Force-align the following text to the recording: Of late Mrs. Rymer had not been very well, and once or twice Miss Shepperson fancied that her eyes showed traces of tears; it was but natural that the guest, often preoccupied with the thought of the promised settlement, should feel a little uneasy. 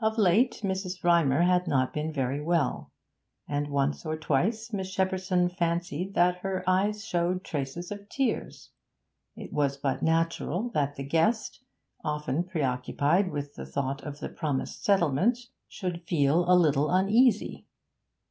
Of 0.00 0.16
late 0.16 0.62
Mrs. 0.64 1.04
Rymer 1.04 1.42
had 1.42 1.68
not 1.68 1.92
been 1.92 2.14
very 2.14 2.40
well, 2.40 2.90
and 3.46 3.68
once 3.68 4.06
or 4.06 4.16
twice 4.16 4.72
Miss 4.72 4.88
Shepperson 4.90 5.50
fancied 5.50 6.14
that 6.14 6.36
her 6.38 6.64
eyes 6.66 7.04
showed 7.04 7.44
traces 7.44 7.90
of 7.90 8.08
tears; 8.08 8.70
it 9.36 9.52
was 9.52 9.76
but 9.76 10.02
natural 10.02 10.70
that 10.70 10.94
the 10.96 11.04
guest, 11.04 11.62
often 12.02 12.42
preoccupied 12.44 13.30
with 13.30 13.54
the 13.54 13.66
thought 13.66 14.02
of 14.02 14.20
the 14.20 14.30
promised 14.30 14.82
settlement, 14.82 15.36
should 15.68 16.06
feel 16.08 16.50
a 16.50 16.56
little 16.56 16.88
uneasy. 16.88 17.66